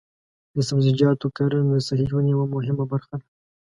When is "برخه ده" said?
2.91-3.27